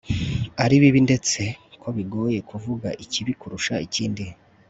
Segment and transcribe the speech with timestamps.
[0.63, 1.41] ari bibi ndetse
[1.81, 4.25] ko bigoye kuvuga ikibi kurusha ikindi